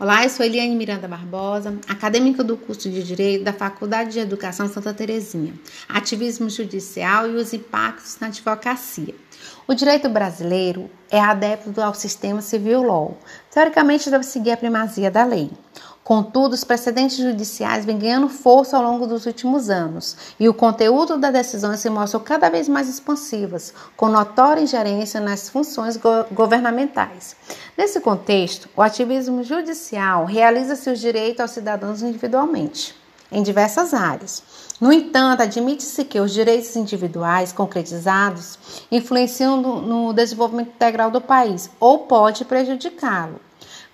[0.00, 4.66] Olá, eu sou Eliane Miranda Barbosa, acadêmica do curso de Direito da Faculdade de Educação
[4.66, 5.52] Santa Terezinha,
[5.86, 9.14] ativismo judicial e os impactos na advocacia.
[9.68, 13.18] O direito brasileiro é adepto ao sistema civil law.
[13.50, 15.50] Teoricamente, deve seguir a primazia da lei.
[16.02, 21.18] Contudo, os precedentes judiciais vêm ganhando força ao longo dos últimos anos e o conteúdo
[21.18, 27.36] das decisões se mostra cada vez mais expansivas, com notória ingerência nas funções go governamentais.
[27.76, 32.96] Nesse contexto, o ativismo judicial realiza seus direitos aos cidadãos individualmente,
[33.30, 34.42] em diversas áreas.
[34.80, 38.58] No entanto, admite-se que os direitos individuais concretizados
[38.90, 43.49] influenciam no, no desenvolvimento integral do país ou pode prejudicá-lo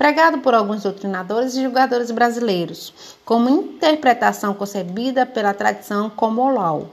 [0.00, 6.88] pregado por alguns doutrinadores e julgadores brasileiros, como interpretação concebida pela tradição como law.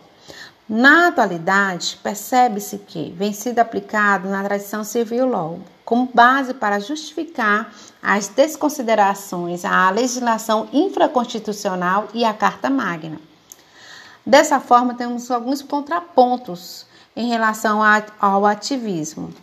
[0.68, 7.74] Na atualidade, percebe-se que vem sido aplicado na tradição civil law como base para justificar
[8.04, 13.22] as desconsiderações à legislação infraconstitucional e à Carta Magna.
[14.26, 16.86] Dessa forma, temos alguns contrapontos
[17.16, 17.80] em relação
[18.20, 19.34] ao ativismo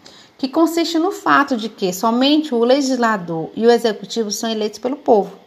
[0.45, 4.95] que consiste no fato de que somente o legislador e o executivo são eleitos pelo
[4.95, 5.39] povo.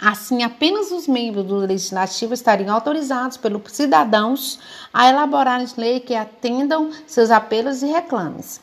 [0.00, 4.58] Assim, apenas os membros do legislativo estariam autorizados pelos cidadãos
[4.90, 8.58] a elaborar leis que atendam seus apelos e reclames.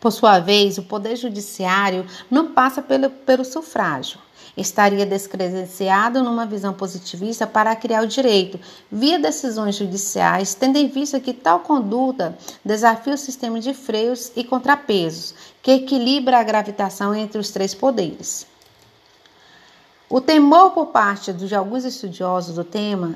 [0.00, 4.18] Por sua vez, o Poder Judiciário não passa pelo, pelo sufrágio
[4.56, 8.58] estaria descredenciado numa visão positivista para criar o direito
[8.90, 14.42] via decisões judiciais, tendo em vista que tal conduta desafia o sistema de freios e
[14.42, 18.46] contrapesos, que equilibra a gravitação entre os três poderes.
[20.08, 23.14] O temor por parte de alguns estudiosos do tema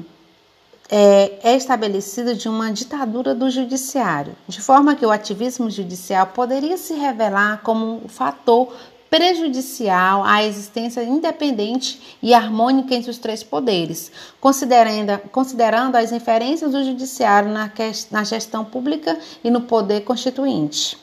[0.91, 6.77] é, é, estabelecido de uma ditadura do judiciário, de forma que o ativismo judicial poderia
[6.77, 8.75] se revelar como um fator
[9.09, 14.11] prejudicial à existência independente e harmônica entre os três poderes,
[14.41, 17.71] considerando, considerando as inferências do judiciário na,
[18.11, 20.99] na gestão pública e no poder constituinte.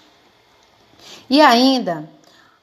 [1.30, 2.10] E ainda,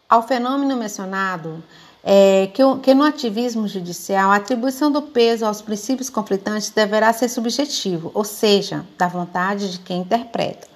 [0.09, 1.62] ao fenômeno mencionado,
[2.06, 7.31] é, que, que, no ativismo judicial a atribuição do peso aos princípios conflitantes deverá ser
[7.31, 10.69] subjetivo, ou seja, da vontade de quem interpreta.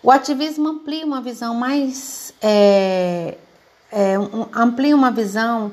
[0.00, 2.32] O ativismo amplia uma visão mais.
[2.40, 3.36] É,
[3.90, 5.72] é, um, amplia uma visão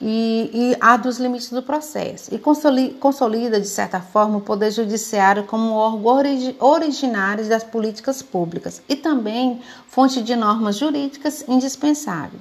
[0.00, 5.44] e, e a dos limites do processo e consolida, de certa forma, o Poder Judiciário
[5.44, 6.16] como órgão
[6.60, 12.38] originário das políticas públicas e também fonte de normas jurídicas indispensável.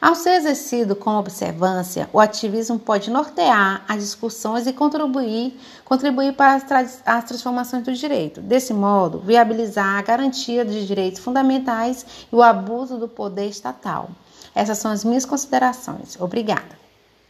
[0.00, 6.56] Ao ser exercido com observância, o ativismo pode nortear as discussões e contribuir, contribuir para
[6.56, 8.42] as, as transformações do direito.
[8.42, 14.10] Desse modo, viabilizar a garantia de direitos fundamentais e o abuso do poder estatal.
[14.54, 16.16] Essas são as minhas considerações.
[16.20, 16.85] Obrigada.